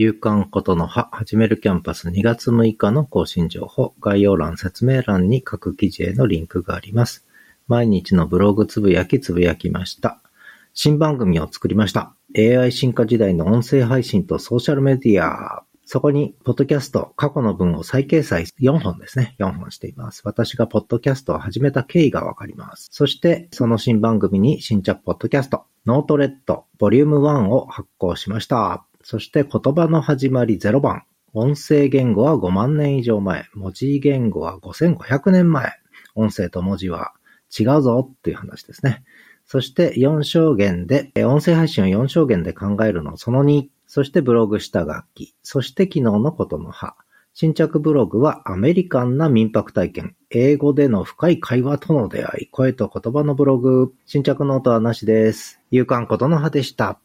[0.00, 7.26] 夕刊ことの葉、始めるキャンパス2月6日の更新情報、概要欄、説明欄に各記事へのリンクがあります。
[7.66, 10.20] 毎日のブログつぶやきつぶやきました。
[10.72, 12.14] 新番組を作りました。
[12.36, 15.64] AI 進化時代の音声配信とソーシャルメディア。
[15.84, 19.34] そこに、ポッドキャスト、過去の文を再掲載4本ですね。
[19.40, 20.22] 4本しています。
[20.24, 22.86] 私がポッドキャストを始めた経緯がわかります。
[22.92, 28.87] そして、その新番組に新着ポッドキャスト、ノートレッド、ボリューム1を発行しました。
[29.10, 31.04] そして、言葉の始まり0番。
[31.32, 33.46] 音声言語は5万年以上前。
[33.54, 35.72] 文字言語は5500年前。
[36.14, 37.14] 音声と文字は
[37.58, 39.02] 違うぞっていう話ですね。
[39.46, 43.68] そして4象限で、音声配信を4象限で考えるのその2。
[43.86, 45.34] そしてブログ下書き。
[45.42, 46.94] そして昨日のことの葉。
[47.32, 50.16] 新着ブログはアメリカンな民泊体験。
[50.28, 52.48] 英語での深い会話との出会い。
[52.50, 53.90] 声と言葉のブログ。
[54.04, 55.62] 新着ノートはなしです。
[55.70, 57.00] 夕刊ことの葉でした。